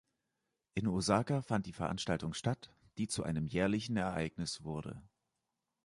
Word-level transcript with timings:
In 0.73 0.87
Osaka 0.87 1.43
fand 1.43 1.67
die 1.67 1.73
Veranstaltung 1.73 2.33
statt, 2.33 2.73
die 2.97 3.07
zu 3.07 3.21
einem 3.21 3.45
jährlichen 3.45 3.97
Ereignis 3.97 4.63
wurde. 4.63 4.99